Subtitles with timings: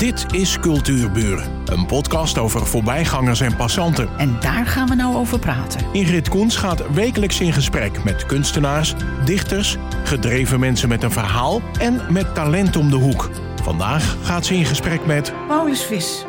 [0.00, 4.08] Dit is Cultuurburen, een podcast over voorbijgangers en passanten.
[4.18, 5.92] En daar gaan we nou over praten.
[5.92, 8.94] Ingrid Koens gaat wekelijks in gesprek met kunstenaars,
[9.24, 13.30] dichters, gedreven mensen met een verhaal en met talent om de hoek.
[13.62, 16.24] Vandaag gaat ze in gesprek met Paulus Vis,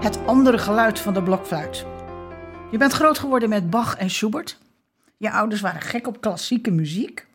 [0.00, 1.86] het andere geluid van de blokfluit.
[2.70, 4.58] Je bent groot geworden met Bach en Schubert.
[5.16, 7.26] Je ouders waren gek op klassieke muziek.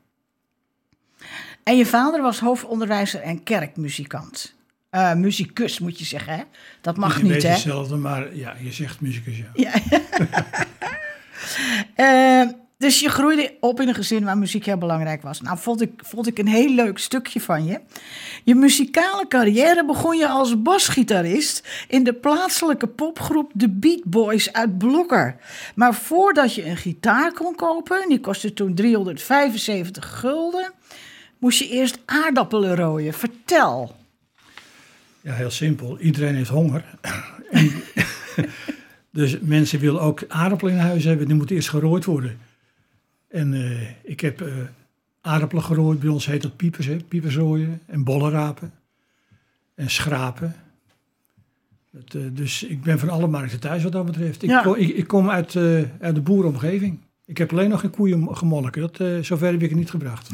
[1.64, 4.54] En je vader was hoofdonderwijzer en kerkmuzikant.
[4.96, 6.44] Uh, muzikus moet je zeggen, hè?
[6.82, 7.50] Dat mag niet, niet hè?
[7.50, 9.52] hetzelfde, maar ja, je zegt muzikus, ja.
[9.54, 9.74] ja.
[12.46, 15.42] uh, dus je groeide op in een gezin waar muziek heel belangrijk was.
[15.42, 17.80] Nou, vond ik, vond ik een heel leuk stukje van je.
[18.44, 24.78] Je muzikale carrière begon je als basgitarist in de plaatselijke popgroep The Beat Boys uit
[24.78, 25.36] Blokker.
[25.76, 30.72] Maar voordat je een gitaar kon kopen, die kostte toen 375 gulden,
[31.38, 33.14] moest je eerst aardappelen rooien.
[33.14, 34.02] Vertel.
[35.24, 36.00] Ja, heel simpel.
[36.00, 36.86] Iedereen heeft honger.
[37.52, 37.72] en,
[39.12, 41.28] dus mensen willen ook aardappelen in huis hebben.
[41.28, 42.38] Die moeten eerst gerooid worden.
[43.28, 44.54] En uh, ik heb uh,
[45.22, 46.00] aardappelen gerooid.
[46.00, 46.96] Bij ons heet dat piepers, hè?
[46.96, 47.82] piepersrooien.
[47.86, 48.72] En bollenrapen.
[49.76, 50.56] En schrapen.
[51.92, 54.44] Dat, uh, dus ik ben van alle markten thuis wat dat betreft.
[54.44, 54.62] Ik, Ja.
[54.62, 55.56] kom, ik, ik kom uit,
[56.00, 57.00] uit de boerenomgeving.
[57.26, 58.82] Ik heb alleen nog geen koeien gemolken.
[58.82, 60.30] Dat, zover heb ik het niet gebracht.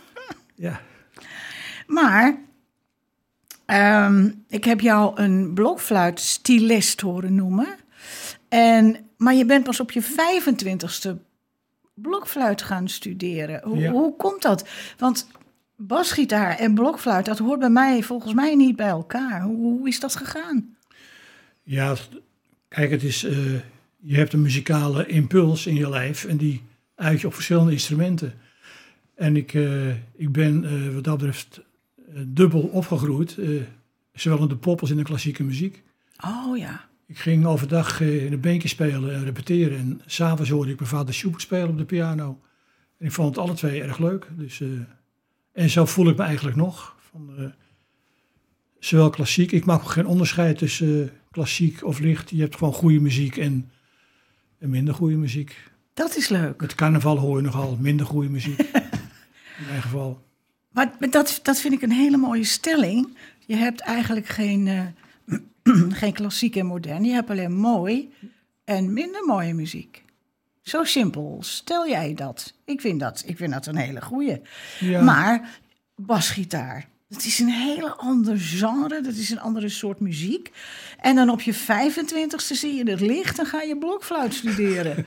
[0.54, 0.80] ja.
[1.86, 2.38] Maar
[3.66, 7.68] um, ik heb jou een blokfluitstilist horen noemen.
[8.48, 11.10] En, maar je bent pas op je 25ste
[11.94, 13.60] blokfluit gaan studeren.
[13.64, 13.90] Hoe, Ja.
[13.90, 14.68] hoe komt dat?
[14.98, 15.28] Want
[15.76, 19.42] basgitaar en blokfluit, dat hoort bij mij volgens mij niet bij elkaar.
[19.42, 20.76] Hoe, hoe is dat gegaan?
[21.62, 21.94] Ja,
[22.68, 23.32] kijk, het is, uh,
[24.00, 26.62] je hebt een muzikale impuls in je lijf en die
[26.94, 28.34] uit je op verschillende instrumenten.
[29.14, 31.60] En ik, uh, ik ben uh, wat dat betreft
[32.26, 33.38] dubbel opgegroeid,
[34.12, 35.82] zowel in de pop als in de klassieke muziek.
[36.24, 36.88] Oh ja.
[37.06, 39.78] Ik ging overdag in een beentje spelen en repeteren.
[39.78, 42.40] En s'avonds hoorde ik mijn vader Schubert spelen op de piano.
[42.98, 44.28] En ik vond het alle twee erg leuk.
[44.36, 44.80] Dus, uh,
[45.52, 46.96] en zo voel ik me eigenlijk nog.
[47.10, 47.46] Van, uh,
[48.78, 52.30] zowel klassiek, ik maak geen onderscheid tussen uh, klassiek of licht.
[52.30, 53.70] Je hebt gewoon goede muziek en,
[54.58, 55.70] en minder goede muziek.
[55.94, 56.60] Dat is leuk.
[56.60, 58.58] Met carnaval hoor je nogal minder goede muziek.
[59.58, 60.22] in mijn geval.
[60.74, 63.16] Maar dat, dat vind ik een hele mooie stelling.
[63.46, 64.94] Je hebt eigenlijk geen
[66.00, 67.04] geen klassiek en modern.
[67.04, 68.12] Je hebt alleen mooi
[68.64, 70.02] en minder mooie muziek.
[70.62, 71.38] Zo simpel.
[71.40, 72.54] Stel jij dat?
[72.64, 74.40] Ik vind dat, ik vind dat een hele goeie.
[74.80, 75.02] Ja.
[75.02, 75.60] Maar
[75.96, 79.00] basgitaar, dat is een hele ander genre.
[79.00, 80.50] Dat is een andere soort muziek.
[81.00, 85.06] En dan op je 25ste zie je het licht en ga je blokfluit studeren.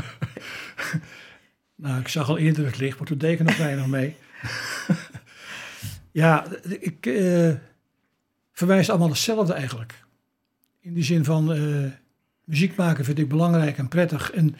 [1.76, 4.16] nou, ik zag al eerder het licht, maar toen deed ik er nog weinig mee.
[6.22, 6.46] ja,
[6.80, 7.06] ik...
[7.06, 7.54] Uh
[8.58, 10.04] verwijst allemaal hetzelfde eigenlijk.
[10.80, 11.86] In die zin van uh,
[12.44, 14.30] muziek maken vind ik belangrijk en prettig.
[14.30, 14.56] En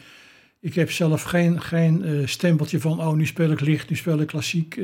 [0.59, 4.19] ik heb zelf geen, geen uh, stempeltje van, oh nu speel ik licht, nu speel
[4.19, 4.79] ik klassiek.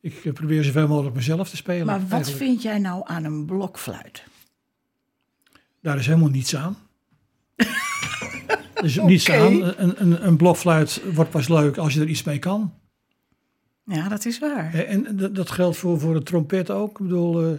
[0.00, 1.86] Ik probeer zoveel mogelijk mezelf te spelen.
[1.86, 2.44] Maar wat eigenlijk.
[2.44, 4.24] vind jij nou aan een blokfluit?
[5.80, 6.76] Daar is helemaal niets aan.
[8.74, 9.38] er is niets Oké.
[9.38, 9.62] aan.
[9.62, 12.72] Een, een, een blokfluit wordt pas leuk als je er iets mee kan.
[13.84, 14.74] Ja, dat is waar.
[14.74, 16.90] En dat, dat geldt voor, voor de trompet ook.
[16.90, 17.58] Ik bedoel, uh,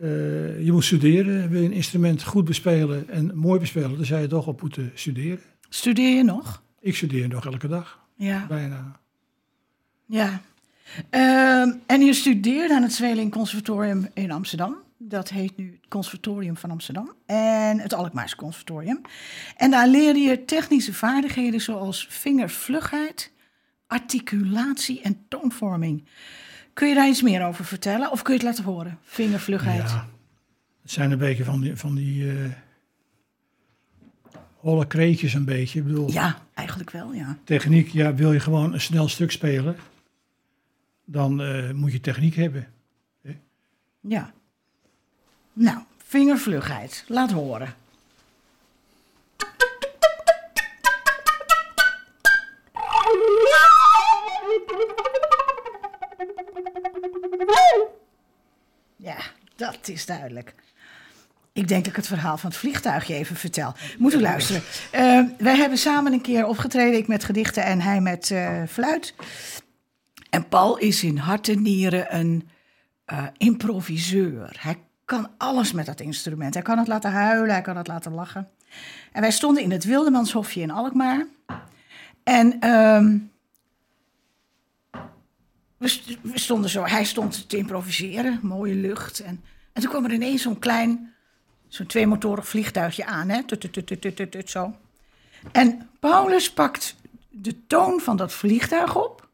[0.00, 1.48] uh, je moet studeren.
[1.48, 4.92] Wil je een instrument goed bespelen en mooi bespelen, dan zou je toch op moeten
[4.94, 5.40] studeren.
[5.68, 6.62] Studeer je nog?
[6.80, 8.04] Ik studeer nog elke dag.
[8.14, 8.46] Ja.
[8.46, 9.00] Bijna.
[10.06, 10.40] Ja.
[11.10, 14.76] Uh, en je studeerde aan het Zweling Conservatorium in Amsterdam.
[14.98, 17.12] Dat heet nu het Conservatorium van Amsterdam.
[17.26, 19.00] En het Alkmaars Conservatorium.
[19.56, 23.32] En daar leerde je technische vaardigheden zoals vingervlugheid,
[23.86, 26.04] articulatie en toonvorming.
[26.72, 28.10] Kun je daar iets meer over vertellen?
[28.10, 28.98] Of kun je het laten horen?
[29.02, 29.90] Vingervlugheid.
[29.90, 30.08] Ja,
[30.82, 32.50] het zijn een beetje van die, van die uh,
[34.56, 35.78] holle kreetjes een beetje.
[35.78, 37.38] Ik bedoel, ja, eigenlijk wel, ja.
[37.44, 39.76] Techniek, ja, wil je gewoon een snel stuk spelen,
[41.04, 42.68] dan uh, moet je techniek hebben.
[43.22, 43.36] Hè?
[44.00, 44.32] Ja.
[45.52, 47.04] Nou, vingervlugheid.
[47.08, 47.74] Laat horen.
[59.56, 60.54] Dat is duidelijk.
[61.52, 63.74] Ik denk dat ik het verhaal van het vliegtuigje even vertel.
[63.98, 64.62] Moet u luisteren.
[64.94, 66.98] Uh, wij hebben samen een keer opgetreden.
[66.98, 69.14] Ik met gedichten en hij met uh, fluit.
[70.30, 72.48] En Paul is in hart en nieren een
[73.12, 74.56] uh, improviseur.
[74.60, 76.54] Hij kan alles met dat instrument.
[76.54, 78.48] Hij kan het laten huilen, hij kan het laten lachen.
[79.12, 81.26] En wij stonden in het Wildemannshofje in Alkmaar.
[82.24, 83.30] En um,
[85.76, 89.20] we, st- we stonden zo, hij stond te improviseren, mooie lucht.
[89.20, 91.14] En, en toen kwam er ineens zo'n klein,
[91.68, 93.44] zo'n tweemotorig vliegtuigje aan, hè?
[93.44, 94.74] Tut, tut, tut, zo.
[95.52, 96.96] En Paulus pakt
[97.30, 99.28] de toon van dat vliegtuig op,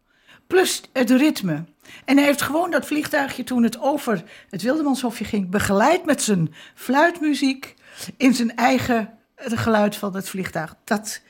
[0.46, 1.64] plus het ritme.
[2.04, 6.54] En hij heeft gewoon dat vliegtuigje toen het over het Wildemannshofje ging, begeleid met zijn
[6.74, 7.74] fluitmuziek
[8.16, 10.74] in zijn eigen het geluid van het vliegtuig.
[10.84, 11.20] Dat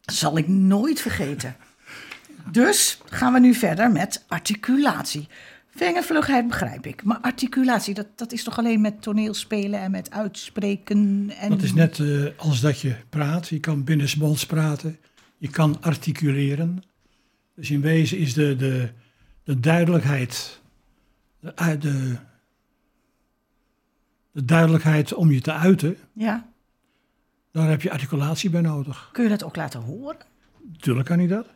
[0.00, 1.56] zal ik nooit vergeten.
[2.50, 5.28] Dus gaan we nu verder met articulatie.
[5.74, 7.02] Vingervlugheid begrijp ik.
[7.04, 11.30] Maar articulatie, dat, dat is toch alleen met toneelspelen en met uitspreken?
[11.38, 11.50] En...
[11.50, 13.48] Dat is net eh, als dat je praat.
[13.48, 14.98] Je kan binnensmonds praten.
[15.38, 16.82] Je kan articuleren.
[17.54, 18.88] Dus in wezen is de, de,
[19.44, 20.60] de duidelijkheid,
[21.40, 22.16] de, ui- de,
[24.32, 26.46] de duidelijkheid om je te uiten, Ja,
[27.52, 29.08] daar heb je articulatie bij nodig.
[29.12, 30.16] kun je dat ook laten horen?
[30.80, 31.46] Tuurlijk kan hij dat.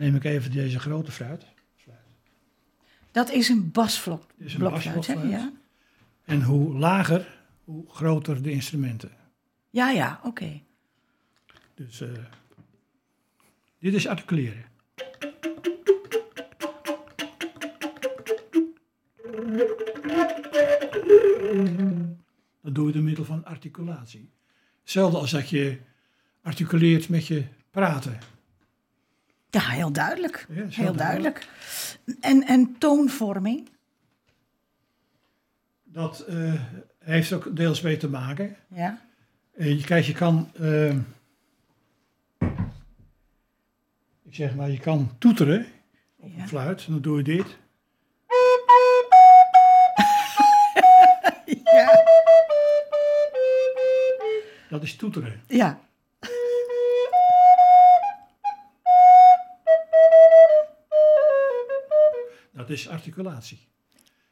[0.00, 1.46] Neem ik even deze grote fruit.
[3.10, 4.26] Dat is een basvlok.
[4.36, 5.30] Is een basblokfluit.
[5.30, 5.52] Ja,
[6.24, 9.10] En hoe lager, hoe groter de instrumenten.
[9.70, 10.60] ja, ja oké.
[11.74, 12.08] Dus eh,
[13.78, 14.64] dit is articuleren.
[22.62, 24.30] Dat doe je door middel van articulatie.
[24.80, 25.78] Hetzelfde als dat je
[26.42, 28.18] articuleert met je praten.
[29.50, 30.46] Ja, heel duidelijk.
[30.48, 31.48] Ja, heel heel duidelijk.
[32.20, 33.68] En, en toonvorming?
[35.84, 36.54] Dat eh,
[36.98, 38.56] heeft ook deels mee te maken.
[38.68, 39.00] Ja.
[39.56, 40.50] Eh, je, kijk, je kan.
[40.60, 40.90] eh,
[44.22, 45.66] ik zeg maar, je kan toeteren
[46.16, 46.42] op Ja.
[46.42, 46.84] een fluit.
[46.86, 47.46] En dan doe je dit.
[51.72, 51.88] Ja.
[54.68, 55.40] Dat is toeteren.
[55.46, 55.80] ja.
[62.70, 63.58] Dat is articulatie.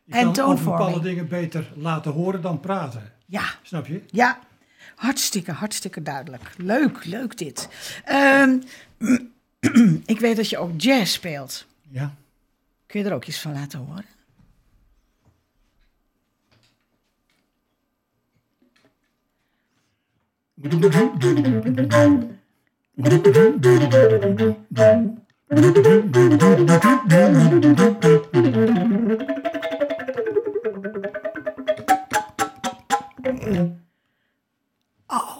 [0.04, 3.12] Je En kan over bepaalde dingen beter laten horen dan praten.
[3.26, 3.54] Ja.
[3.62, 4.02] Snap je?
[4.10, 4.38] Ja,
[4.94, 6.54] hartstikke, hartstikke duidelijk.
[6.56, 7.68] Leuk, leuk dit.
[8.04, 8.58] Ehm,
[10.14, 11.66] ik weet dat je ook jazz speelt.
[11.90, 12.14] Ja.
[12.86, 14.04] Kun je er ook iets van laten horen?
[25.48, 25.56] Oh,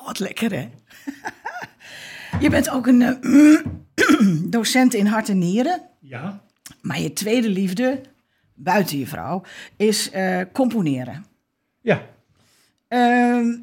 [0.06, 0.68] wat lekker hè?
[2.40, 3.60] Je bent ook een eh,
[4.50, 5.80] docent in hart en nieren.
[6.00, 6.42] Ja.
[6.80, 8.00] Maar je tweede liefde,
[8.54, 9.42] buiten je vrouw,
[9.76, 11.24] is eh, componeren.
[11.80, 12.06] Ja.
[12.88, 13.54] Ehm,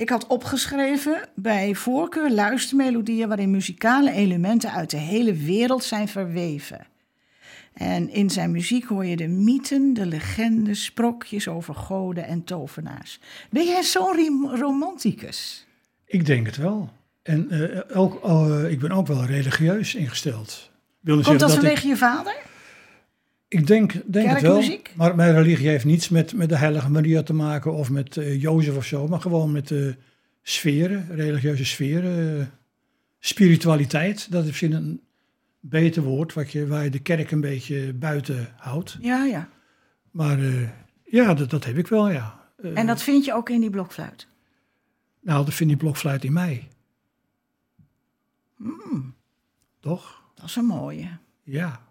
[0.00, 6.86] ik had opgeschreven bij voorkeur luistermelodieën waarin muzikale elementen uit de hele wereld zijn verweven.
[7.72, 13.20] En in zijn muziek hoor je de mythen, de legendes, sprokjes over goden en tovenaars.
[13.50, 15.66] Ben jij zo'n romanticus?
[16.06, 16.90] Ik denk het wel.
[17.22, 20.70] En eh, ook, eh, ik ben ook wel religieus ingesteld.
[21.04, 22.36] Komt dat zeggen vanwege je vader?
[23.50, 24.62] Ik, denk, denk het wel.
[24.96, 28.40] Maar mijn religie heeft niets met, met de Heilige Maria te maken of met eh
[28.40, 29.08] Jozef of zo.
[29.08, 29.96] Maar gewoon met de
[30.42, 32.50] sferen, religieuze sferen.
[33.18, 35.00] spiritualiteit, dat is misschien een
[35.60, 36.32] beter woord.
[36.32, 38.96] Wat je, waar je de kerk een beetje buiten houdt.
[39.00, 39.48] Ja, ja.
[40.10, 40.68] Maar eh,
[41.04, 42.48] ja, dat, dat heb ik wel, ja.
[42.62, 44.26] Eh, En dat vind je ook in die blokfluit?
[45.20, 46.68] Nou, dat vindt die blokfluit in mij.
[48.56, 49.14] Hmm.
[49.80, 50.22] Toch?
[50.34, 51.08] Dat is een mooie.
[51.42, 51.88] Ja.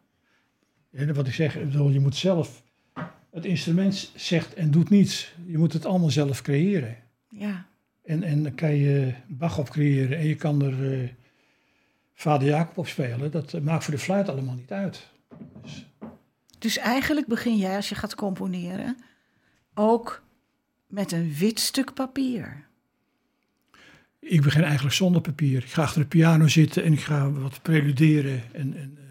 [0.92, 2.64] En wat ik zeg, ik bedoel, je moet zelf...
[3.32, 5.34] Het instrument zegt en doet niets.
[5.46, 6.98] Je moet het allemaal zelf creëren.
[7.30, 7.66] Ja.
[8.04, 11.10] En, en dan kan je Bach op creëren en je kan er eh,
[12.14, 13.32] Vader Jacob op spelen.
[13.32, 15.08] Dat eh, maakt voor de fluit allemaal niet uit.
[15.62, 15.86] Dus,
[16.58, 18.98] Dus eigenlijk begin jij als je gaat componeren
[19.74, 20.24] ook
[20.88, 22.68] met een wit stuk papier.
[24.20, 25.64] ik begin eigenlijk zonder papier.
[25.64, 28.42] Ik ga achter de piano zitten en ik ga wat preluderen.
[28.54, 29.09] En, en, eh,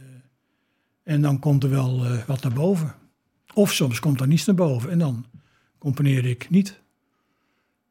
[1.09, 2.95] en dan komt er wel eh, wat naar boven.
[3.55, 5.27] Of soms komt er niets naar boven en dan
[5.79, 6.81] componeer ik niet.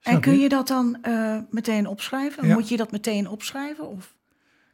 [0.02, 2.48] En kun je dat dan eh, meteen opschrijven?
[2.48, 2.54] Ja.
[2.54, 3.90] Moet je dat meteen opschrijven?
[3.90, 4.16] Of?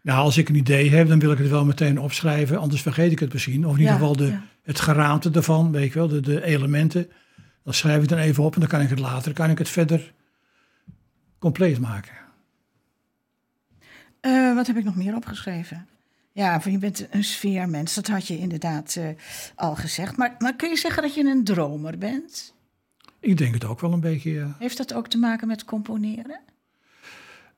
[0.02, 2.58] Nou, als ik een idee heb, dan wil ik het wel meteen opschrijven.
[2.58, 3.66] Anders vergeet ik het misschien.
[3.66, 4.44] Of in ieder Ja, geval de, ja.
[4.64, 7.10] het geraamte ervan, weet ik wel, de, de elementen.
[7.64, 9.70] Dan schrijf ik dan even op en dan kan ik het later, kan ik het
[9.70, 10.14] verder
[11.40, 12.14] compleet maken.
[14.20, 15.88] Eh, wat heb ik nog meer opgeschreven?
[16.34, 17.94] Ja, van je bent een sfeermens.
[17.94, 19.08] Dat had je inderdaad eh,
[19.56, 20.18] al gezegd.
[20.18, 22.54] Maar, maar kun je zeggen dat je een dromer bent?
[23.20, 24.56] Ik denk het ook wel een beetje, ja.
[24.60, 26.40] Heeft dat ook te maken met componeren?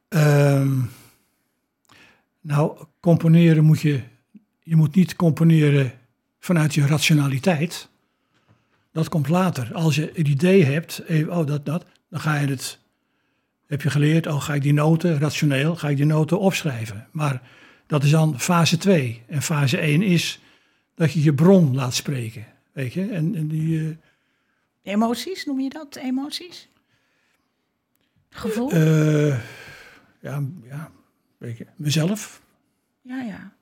[0.07, 0.81] Ehm,
[2.41, 4.03] nou, componeren moet je
[4.65, 5.91] je moet niet componeren
[6.39, 7.89] vanuit je rationaliteit.
[8.91, 9.73] Dat komt later.
[9.73, 12.79] Als je een idee hebt, eh, oh dat, dat, dan ga je het,
[13.67, 17.07] heb je geleerd, oh ga ik die noten, rationeel, ga ik die noten opschrijven.
[17.11, 17.41] Maar
[17.87, 19.23] dat is dan fase 2.
[19.27, 20.39] En fase 1 is
[20.93, 22.45] dat je je bron laat spreken.
[22.71, 23.79] Weet je, en, en die...
[23.79, 23.95] Uh,
[24.81, 26.67] emoties, noem je dat emoties?
[28.29, 28.73] Gevoel?
[28.73, 29.39] Uh,
[30.21, 30.91] ja, ja,
[31.37, 32.41] weet je, mezelf.
[33.01, 33.53] Ja, ja.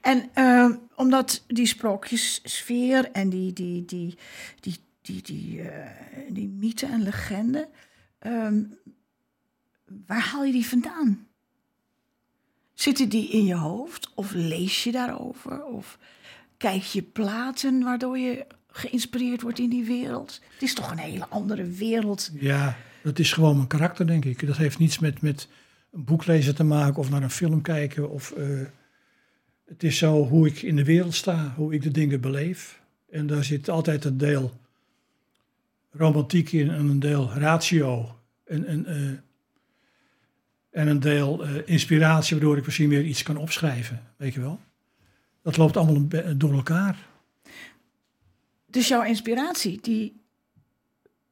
[0.00, 4.16] En uh, omdat die sprookjessfeer en die, die, die,
[4.60, 5.86] die, die, die, uh,
[6.28, 7.68] die mythe en legende,
[8.20, 8.78] um,
[10.06, 11.26] waar haal je die vandaan?
[12.80, 14.10] Zitten die in je hoofd?
[14.14, 15.64] Of lees je daarover?
[15.64, 15.98] Of
[16.56, 20.40] kijk je platen waardoor je geïnspireerd wordt in die wereld?
[20.52, 22.30] Het is toch een hele andere wereld.
[22.34, 24.46] Ja, dat is gewoon mijn karakter, denk ik.
[24.46, 25.48] Dat heeft niets met, met
[25.92, 28.10] een boek lezen te maken of naar een film kijken.
[28.10, 28.60] Of, uh,
[29.66, 32.80] het is zo hoe ik in de wereld sta, hoe ik de dingen beleef.
[33.10, 34.52] En daar zit altijd een deel
[35.90, 38.16] romantiek in en een deel ratio.
[38.44, 39.10] En, uh,
[40.70, 44.02] en een deel uh, inspiratie, waardoor ik misschien weer iets kan opschrijven.
[44.16, 44.60] Weet je wel?
[45.42, 47.08] Dat loopt allemaal door elkaar.
[48.66, 50.20] Dus jouw inspiratie, die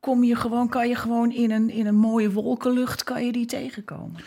[0.00, 3.46] kom je gewoon, kan je gewoon in een, in een mooie wolkenlucht, kan je die
[3.46, 4.20] tegenkomen?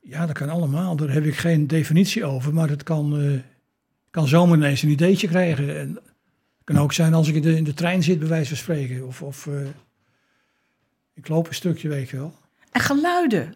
[0.00, 0.96] Ja, dat kan allemaal.
[0.96, 3.40] Daar heb ik geen definitie over, maar het kan, uh,
[4.10, 5.78] kan zomaar ineens een ideetje krijgen.
[5.78, 8.48] En het kan ook zijn als ik in de, in de trein zit, bij wijze
[8.48, 9.06] van spreken.
[9.06, 9.66] Of, of uh,
[11.14, 12.34] ik loop een stukje, weet je wel.
[12.72, 13.54] En geluiden,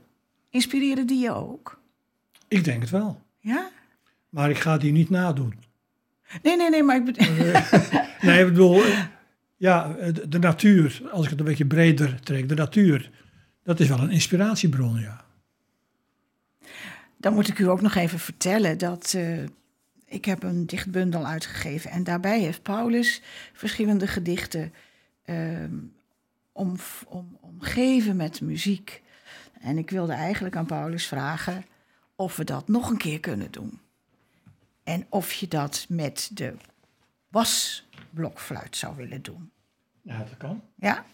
[0.54, 1.80] inspireren die je ook?
[2.48, 3.22] Ik denk het wel.
[3.38, 3.70] Ja?
[4.28, 5.54] Maar ik ga die niet nadoen.
[6.42, 7.26] Nee, nee, nee, maar ik bedoel...
[8.28, 8.82] nee, ik bedoel,
[9.56, 9.96] ja,
[10.28, 13.10] de natuur, als ik het een beetje breder trek, de natuur,
[13.62, 15.24] dat is wel een inspiratiebron, ja.
[17.16, 19.38] Dan moet ik u ook nog even vertellen dat uh,
[20.04, 24.72] ik heb een dichtbundel uitgegeven en daarbij heeft Paulus verschillende gedichten
[25.26, 25.64] uh,
[26.52, 29.02] om, om, omgeven met muziek.
[29.60, 31.64] En ik wilde eigenlijk aan Paulus vragen
[32.16, 33.80] of we dat nog een keer kunnen doen.
[34.82, 36.54] En of je dat met de
[37.28, 39.50] wasblokfluit zou willen doen.
[40.02, 40.62] Ja, dat kan.
[40.74, 41.04] Ja?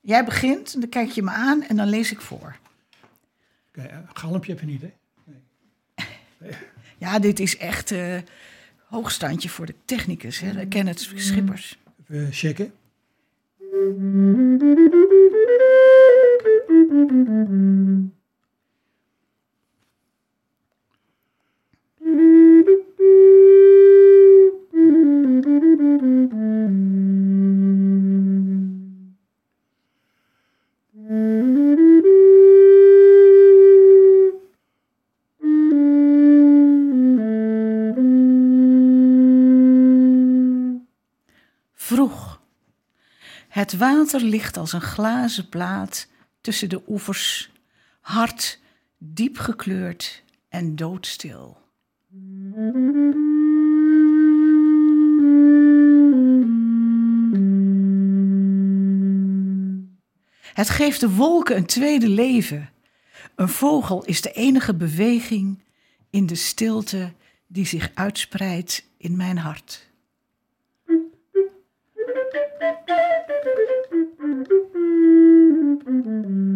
[0.00, 2.56] Jij begint, dan kijk je me aan en dan lees ik voor.
[3.70, 4.92] Kijk, een galmpje heb je niet, hè?
[5.24, 6.52] Nee.
[6.98, 8.18] ja, dit is echt uh,
[8.84, 10.66] hoogstandje voor de technicus, hè?
[10.66, 11.78] Kenneth Schippers.
[12.08, 12.72] Even checken.
[41.74, 42.40] Vroeg.
[43.48, 46.08] Het water ligt als een glazen plaat
[46.46, 47.50] tussen de oevers,
[48.00, 48.60] hard,
[48.98, 51.58] diep gekleurd en doodstil.
[60.52, 62.70] Het geeft de wolken een tweede leven.
[63.34, 65.62] Een vogel is de enige beweging
[66.10, 67.12] in de stilte
[67.46, 69.88] die zich uitspreidt in mijn hart.
[76.06, 76.55] En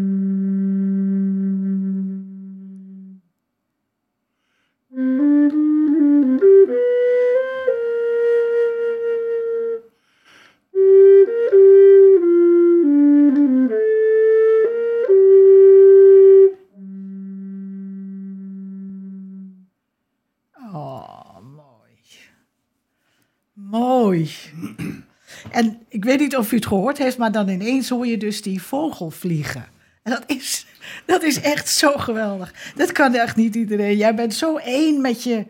[26.30, 29.64] niet of u het gehoord heeft, maar dan ineens hoor je dus die vogel vliegen.
[30.02, 30.66] En dat is,
[31.06, 32.72] dat is echt zo geweldig.
[32.74, 33.96] Dat kan echt niet iedereen.
[33.96, 35.46] Jij bent zo één met je,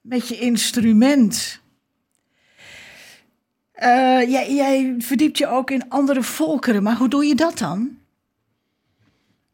[0.00, 1.60] met je instrument.
[3.74, 7.98] Uh, jij, jij, verdiept je ook in andere volkeren, maar hoe doe je dat dan?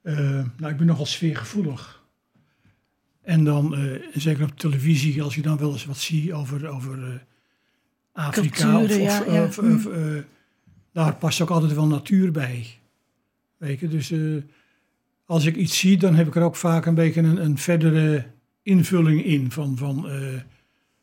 [0.02, 0.18] Uh,
[0.56, 2.02] nou, ik ben nogal sfeergevoelig.
[3.22, 7.26] En dan, uh, zeker op televisie, als je dan wel eens wat ziet over, over
[8.12, 8.80] Afrika.
[8.82, 9.44] of, ja, ja.
[9.44, 10.18] of, of uh,
[10.92, 12.66] daar past ook altijd wel natuur bij.
[13.57, 14.42] Weet je, dus uh,
[15.25, 18.26] als ik iets zie, dan heb ik er ook vaak een beetje een, een verdere
[18.62, 20.40] invulling in van, van uh,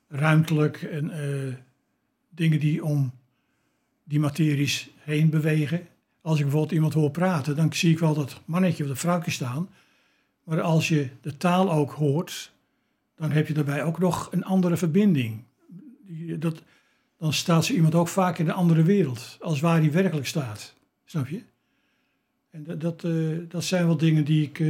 [0.08, 1.12] ruimtelijk en
[2.30, 3.12] dingen die om
[4.04, 5.88] die materies heen bewegen.
[6.22, 9.32] Als ik bijvoorbeeld iemand hoor praten, dan zie ik wel dat mannetje of de vrouwtje
[9.32, 9.70] staan.
[10.44, 12.51] Maar als je de taal ook hoort,
[13.15, 15.44] dan heb je daarbij ook nog een andere verbinding.
[16.39, 16.62] Dat,
[17.17, 20.74] dan staat zo iemand ook vaak in een andere wereld, als waar hij werkelijk staat.
[21.05, 21.43] Snap je?
[22.51, 23.12] En dat, dat, eh,
[23.50, 24.67] dat zijn wel dingen die, ik, eh,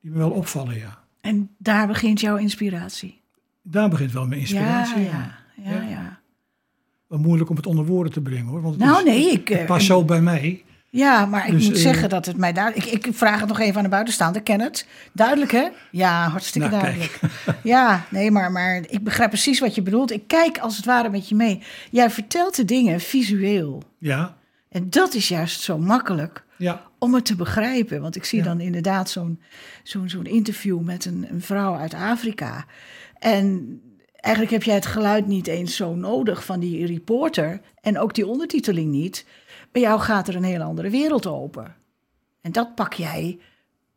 [0.00, 1.04] die me wel opvallen, ja.
[1.20, 3.20] En daar begint jouw inspiratie.
[3.62, 5.02] Daar begint wel mijn inspiratie.
[5.02, 5.80] Ja, ja, ja.
[5.80, 5.88] Ja.
[5.88, 6.20] ja.
[7.06, 8.60] Wel moeilijk om het onder woorden te brengen hoor.
[8.62, 10.64] Want het Nou, is- nee, ik, het eh, past zo bij mij.
[10.92, 12.90] Ja, maar ik Dus, moet eh, zeggen dat het mij duidelijk...
[12.92, 14.42] Ik, ik vraag het nog even aan de buitenstaander.
[14.42, 14.86] Ken het?
[15.12, 15.68] Duidelijk, hè?
[15.90, 17.20] Ja, hartstikke Nou, duidelijk.
[17.62, 20.10] Ja, nee, maar, maar ik begrijp precies wat je bedoelt.
[20.10, 21.62] Ik kijk als het ware met je mee.
[21.90, 23.82] Jij vertelt de dingen visueel.
[23.98, 24.36] Ja,
[24.68, 28.00] En dat is juist zo makkelijk ja, om het te begrijpen.
[28.00, 28.44] Want ik zie Ja.
[28.44, 29.40] dan inderdaad zo'n
[29.82, 32.64] zo'n zo'n interview met een, een vrouw uit Afrika.
[33.18, 33.80] En
[34.14, 37.60] eigenlijk heb jij het geluid niet eens zo nodig van die reporter.
[37.80, 39.24] En ook die ondertiteling niet.
[39.72, 41.74] Bij jou gaat er een hele andere wereld open.
[42.40, 43.38] En dat pak jij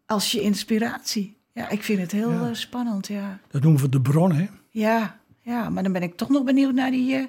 [0.06, 1.38] als je inspiratie.
[1.54, 2.48] Ja, ik vind het heel Ja.
[2.48, 3.40] eh, spannend, ja.
[3.52, 4.46] dat noemen we de bron, hè?
[4.70, 7.24] Ja, ja, maar dan ben ik toch nog benieuwd naar die, eh,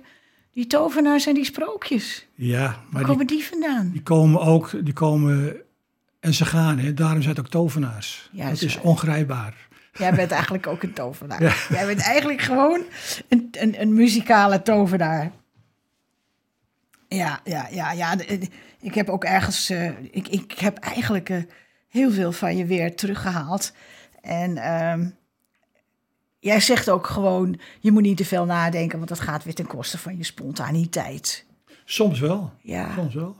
[0.52, 2.26] die tovenaars en die sprookjes.
[2.34, 3.90] Ja, Waar maar die, komen die vandaan?
[3.92, 5.56] die komen ook, die komen
[6.20, 6.94] en ze gaan, hè?
[6.94, 8.28] Daarom zijn het ook tovenaars.
[8.32, 8.84] Ja, dat is waar.
[8.84, 9.54] ongrijpbaar.
[9.98, 11.42] Jij bent eigenlijk ook een tovenaar.
[11.70, 12.82] Jij bent eigenlijk gewoon
[13.28, 15.32] een, een, een muzikale tovenaar.
[17.08, 18.16] Ja, ja, ja, ja.
[18.16, 18.48] de-
[18.80, 19.70] Ik heb ook ergens.
[19.70, 21.42] eh, ik, ik heb eigenlijk eh,
[21.88, 23.72] heel veel van je weer teruggehaald.
[24.20, 25.08] En ehm,
[26.38, 29.66] jij zegt ook gewoon: je moet niet te veel nadenken, want dat gaat weer ten
[29.66, 31.46] koste van je spontaniteit.
[31.84, 33.36] Soms wel, Ja, soms wel.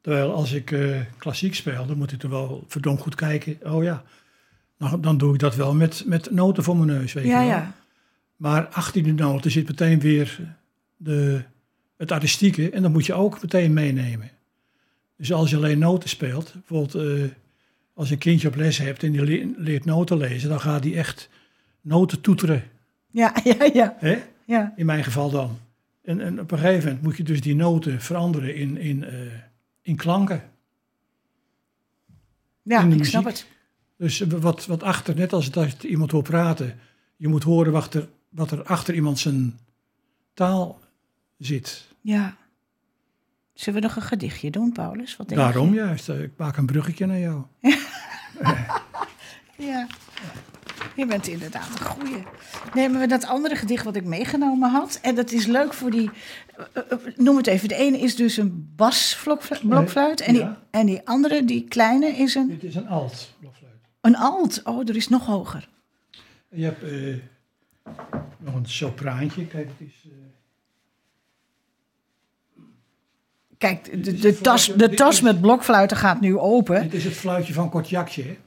[0.00, 3.58] Terwijl als ik eh, klassiek speel, dan moet ik er wel verdomd goed kijken.
[3.74, 4.02] Oh ja,
[4.78, 7.48] dan, dan doe ik dat wel met, met noten voor mijn neus, weet ja, je
[7.48, 7.56] wel.
[7.56, 7.72] ja.
[8.36, 10.56] Maar achter die noten zit meteen weer
[10.96, 11.42] de,
[11.98, 14.30] het artistieke en dat moet je ook meteen meenemen.
[15.16, 17.24] Dus als je alleen noten speelt, bijvoorbeeld eh,
[17.94, 20.82] als je een kindje op les hebt en die le- leert noten lezen, dan gaat
[20.82, 21.28] die echt
[21.80, 22.62] noten toeteren.
[23.10, 23.96] Ja, ja, ja.
[23.98, 24.18] Hè?
[24.44, 24.72] ja.
[24.76, 25.58] In mijn geval dan.
[26.02, 29.18] En, en op een gegeven moment moet je dus die noten veranderen in, in, eh,
[29.82, 30.42] in klanken.
[32.62, 33.46] Ja, In ik snap het.
[33.96, 36.78] Dus wat, wat achter, net als dat iemand wil praten,
[37.16, 39.58] je moet horen wat er, wat er achter iemand zijn
[40.34, 40.80] taal
[41.38, 41.86] zit.
[42.00, 42.36] Ja.
[43.54, 45.16] Zullen we nog een gedichtje doen, Paulus?
[45.16, 45.74] Wat denk Daarom je?
[45.80, 47.42] juist, eh, ik maak een bruggetje naar jou.
[49.56, 49.86] Ja.
[50.96, 52.22] Je bent inderdaad een goeie.
[52.74, 54.98] Nemen we dat andere gedicht wat ik meegenomen had.
[55.02, 56.10] En dat is leuk voor die...
[56.72, 57.68] eh, eh, Noem het even.
[57.68, 60.20] De ene is dus een basblokfluit.
[60.20, 60.62] En, die, Ja.
[60.70, 63.72] en die andere, die kleine, is een, Dit is een alt blokfluit.
[64.00, 64.60] een alt.
[64.64, 65.68] Oh, er is nog hoger.
[66.50, 66.82] Je hebt
[68.38, 70.06] nog een sopraantje, kijk, het is...
[73.58, 76.82] Kijk, de, de, tas, de tas is- met blokfluiten gaat nu open.
[76.82, 78.38] dit is het fluitje van Kortjakje, hè?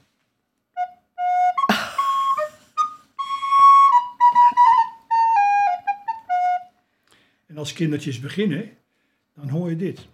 [7.48, 8.70] En als kindertjes beginnen,
[9.34, 10.00] dan hoor je dit.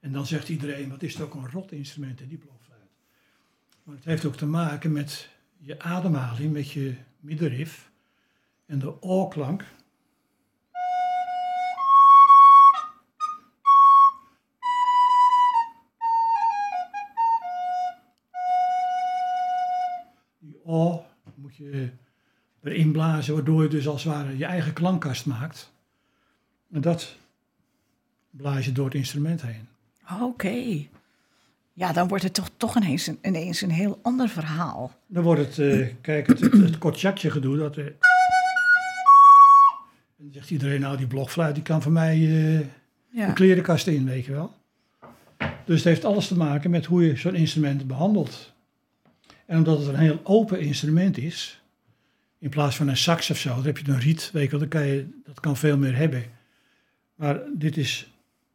[0.00, 2.80] En dan zegt iedereen, wat is het ook een rot instrument, hè, die blokfluit.
[3.82, 5.28] Maar het heeft ook te maken met
[5.64, 7.90] je ademhaling, met je middenrif
[8.66, 9.64] en de oorklank.
[20.38, 21.90] Die o moet je
[22.62, 25.72] erin blazen, waardoor je dus als het ware je eigen klankkast maakt.
[26.70, 27.16] En dat
[28.30, 29.68] blaas je door het instrument heen.
[30.20, 30.86] Oké.
[31.76, 34.92] Ja, dan wordt het toch, toch ineens, een, ineens een heel ander verhaal.
[35.06, 36.78] Dan wordt het, eh, kijk, het, het, het
[37.14, 37.76] gedoe, dat...
[37.76, 37.94] eh, en
[40.16, 42.18] dan zegt iedereen, nou die blokfluit, die kan voor mij
[43.10, 43.26] Ja.
[43.26, 44.54] de klerenkast in, weet je wel.
[45.64, 48.52] Dus het heeft alles te maken met hoe je zo'n instrument behandelt.
[49.46, 51.62] En omdat het een heel open instrument is,
[52.38, 54.58] in plaats van een sax of zo, dan heb je een riet, weet je wel,
[54.60, 56.24] dan kan je, dat kan veel meer hebben.
[57.14, 58.12] Maar dit is,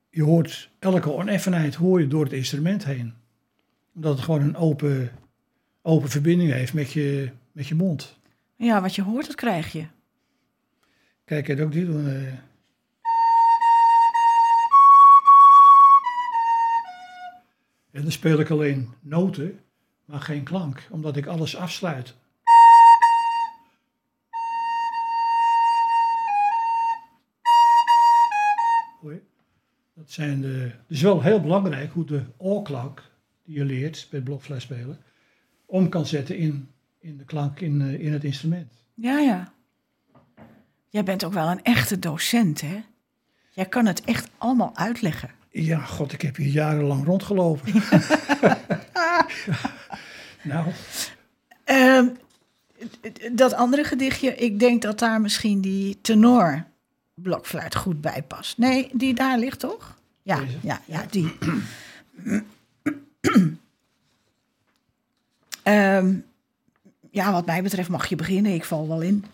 [0.10, 3.14] je hoort elke oneffenheid hoor je door het instrument heen.
[3.96, 5.12] Omdat het gewoon een open,
[5.82, 8.20] open verbinding heeft met je, met je mond.
[8.56, 9.86] ja, wat je hoort, dat krijg je.
[11.26, 11.86] Kijk, kijk ook dit.
[11.86, 12.34] doen, eh.
[17.92, 19.60] En dan speel ik alleen noten,
[20.06, 22.16] maar geen klank, omdat ik alles afsluit.
[30.12, 33.04] Zijn de, het is wel heel belangrijk hoe de oorklank
[33.44, 34.98] die je leert bij blokfluit spelen,
[35.66, 36.70] om kan zetten in,
[37.00, 38.74] in de klank in, eh, in het instrument.
[38.94, 39.54] Ja, ja.
[40.90, 42.82] Jij bent ook wel een echte docent, hè?
[43.52, 45.30] Jij kan het echt allemaal uitleggen.
[45.52, 47.74] Ja, god, ik heb hier jarenlang rondgelopen.
[50.44, 50.72] nou,
[51.70, 52.08] Ehm,
[53.32, 56.66] dat andere gedichtje, ik denk dat daar misschien die tenor
[57.14, 58.58] blokfluit goed bij past.
[58.58, 59.99] Nee, die daar ligt toch?
[60.30, 60.58] Ja, Deze?
[60.62, 61.38] ja, ja, die.
[65.64, 66.14] Ehm,
[67.12, 68.54] ja, wat mij betreft mag je beginnen.
[68.54, 69.26] Ik val wel in.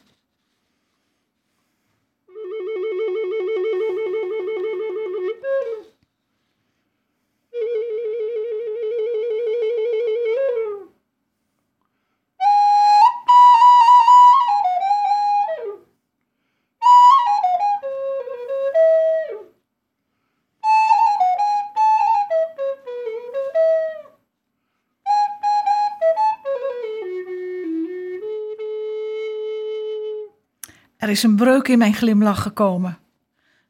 [31.06, 32.98] Er is een breuk in mijn glimlach gekomen.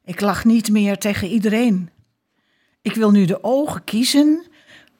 [0.04, 1.90] Ik lach niet meer tegen iedereen.
[2.82, 4.46] Ik wil nu de ogen kiezen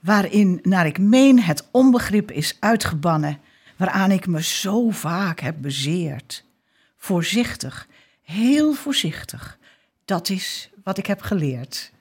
[0.00, 3.40] waarin, naar ik meen, het onbegrip is uitgebannen,
[3.76, 6.44] waaraan ik me zo vaak heb bezeerd.
[6.96, 7.88] Voorzichtig,
[8.22, 9.58] heel voorzichtig,
[10.04, 11.92] dat is wat ik heb geleerd.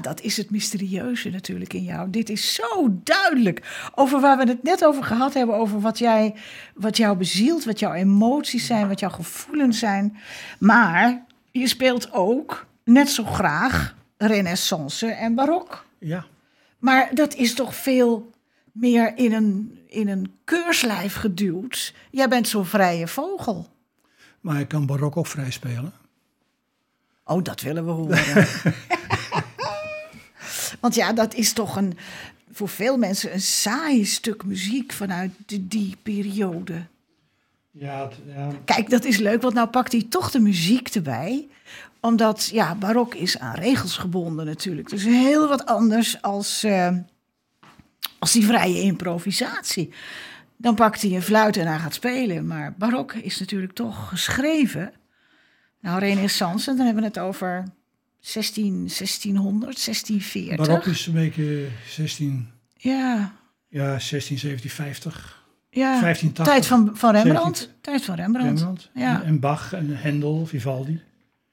[0.00, 2.10] Ja, dat is het mysterieuze natuurlijk in jou.
[2.10, 3.90] Dit is zo duidelijk.
[3.94, 5.56] Over waar we het net over gehad hebben.
[5.56, 6.34] Over wat, jij,
[6.74, 10.16] wat jou bezielt, wat jouw emoties zijn, wat jouw gevoelens zijn.
[10.58, 15.84] Maar je speelt ook net zo graag renaissance en barok.
[15.98, 16.26] ja.
[16.78, 18.30] Maar dat is toch veel
[18.72, 21.94] meer in een, in een keurslijf geduwd.
[22.10, 23.68] Jij bent zo'n vrije vogel.
[24.40, 25.92] Maar ik kan barok ook vrij spelen.
[27.24, 28.46] Oh, dat willen we horen.
[30.80, 31.96] Want ja, dat is toch een,
[32.52, 36.82] voor veel mensen een saai stuk muziek vanuit de, die periode.
[37.70, 41.48] Ja, het- ja, Kijk, dat is leuk, want nou pakt hij toch de muziek erbij.
[42.00, 44.88] Omdat, ja, barok is aan regels gebonden natuurlijk.
[44.88, 46.96] Dus heel wat anders als, eh,
[48.18, 49.92] als die vrije improvisatie.
[50.56, 52.46] Dan pakt hij een fluit en hij gaat spelen.
[52.46, 54.92] Maar barok is natuurlijk toch geschreven.
[55.80, 57.64] Nou, renaissance, dan hebben we het over
[58.20, 60.56] 16, 1600, 1640.
[60.56, 63.32] barok is een beetje 16, Ja,
[63.68, 65.44] ja, 16, 17, 50.
[65.70, 66.00] ja.
[66.00, 66.44] 1580.
[66.44, 67.58] Tijd van, van Rembrandt.
[67.58, 67.80] 17.
[67.80, 68.48] Tijd van Rembrandt.
[68.48, 68.90] Rembrandt.
[68.94, 69.20] Ja.
[69.20, 71.00] En, en Bach en Hendel, Vivaldi.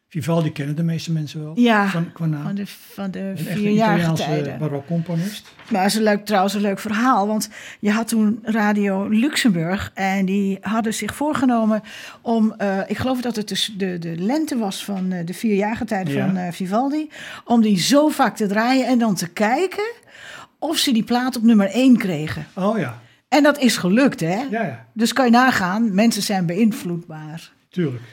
[0.10, 1.52] Vivaldi kennen de meeste mensen wel.
[1.60, 2.44] Ja, Van, qua naam.
[2.44, 5.48] Van de, van de vierjarige barokcomponist.
[5.72, 7.28] Maar een leuk, trouwens een leuk verhaal.
[7.28, 9.92] Want je had toen Radio Luxemburg.
[9.94, 11.82] En die hadden zich voorgenomen
[12.22, 12.54] om.
[12.58, 16.08] eh, ik geloof dat het dus de, de lente was van eh, de vierjarige tijd
[16.12, 16.26] Ja.
[16.28, 17.10] van eh, Vivaldi.
[17.46, 19.92] Om die zo vaak te draaien en dan te kijken
[20.60, 22.46] of ze die plaat op nummer 1 kregen.
[22.56, 24.36] Oh ja, En dat is gelukt, hè?
[24.50, 27.52] ja, ja, Dus kan je nagaan, mensen zijn beïnvloedbaar.
[27.70, 28.04] tuurlijk.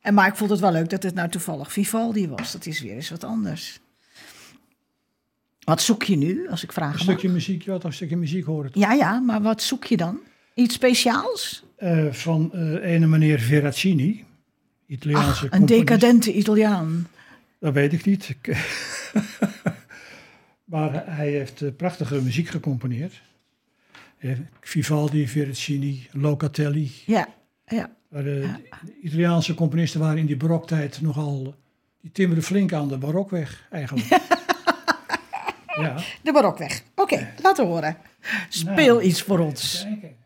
[0.00, 2.52] En maar ik vond het wel leuk dat het nou toevallig Vivaldi was.
[2.52, 3.80] Dat is weer eens wat anders.
[5.60, 8.44] Wat zoek je nu, als ik vraag Een stukje muziek, je had een stukje muziek
[8.44, 8.70] horen.
[8.74, 10.18] Ja, ja, maar wat zoek je dan?
[10.54, 11.64] Iets speciaals?
[11.76, 14.24] Eh, van eh ene meneer Veracini,
[14.86, 15.86] Italiaanse Ach, een componist.
[15.86, 17.08] decadente Italiaan.
[17.58, 18.34] Dat weet ik niet.
[20.64, 23.22] Maar hij heeft eh, prachtige muziek gecomponeerd.
[24.60, 26.90] Vivaldi, Veracini, Locatelli.
[27.06, 27.28] Ja,
[27.70, 27.90] ja.
[28.08, 28.54] Maar de,
[28.84, 31.54] de Italiaanse componisten waren in die baroktijd nogal...
[32.00, 34.08] Die timmerden flink aan de barokweg, eigenlijk.
[35.80, 35.96] ja.
[36.22, 36.82] De barokweg.
[36.94, 37.96] Oké, laten we horen.
[38.48, 39.82] Speel Nou, iets voor ons.
[39.82, 40.16] Kijken.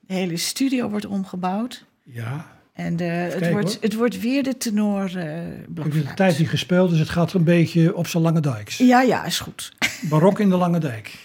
[0.00, 1.84] De hele studio wordt omgebouwd.
[2.02, 3.82] Ja, En de, het, kijken, wordt, hoor.
[3.82, 7.32] het wordt weer de tenor eh ik heb de tijd niet gespeeld, dus het gaat
[7.32, 8.76] een beetje op zijn lange dijks.
[8.76, 9.72] Ja, ja, is goed.
[10.08, 11.18] Barok in de lange dijk.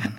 [0.00, 0.10] Ja.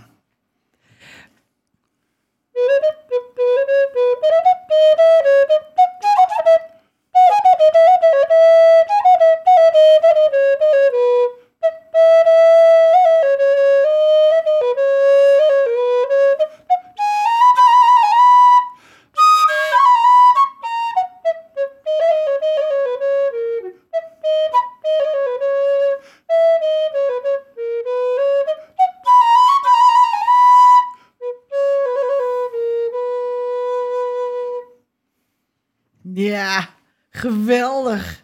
[37.22, 38.24] Geweldig.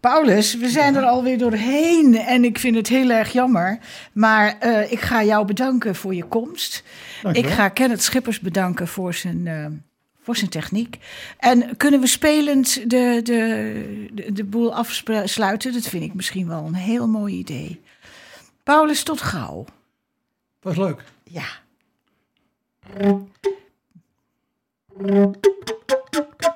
[0.00, 3.78] Paulus, we zijn er alweer doorheen en ik vind het heel erg jammer.
[4.12, 6.82] Maar eh, ik ga jou bedanken voor je komst.
[7.22, 7.50] Dankjewel.
[7.50, 9.66] Ik ga Kenneth Schippers bedanken voor zijn, eh,
[10.22, 10.98] voor zijn techniek.
[11.38, 15.72] En kunnen we spelend de, de, de, de boel afsluiten?
[15.72, 17.80] Dat vind ik misschien wel een heel mooi idee.
[18.62, 19.64] Paulus, tot gauw.
[20.60, 21.04] Was leuk.
[21.24, 21.46] Ja.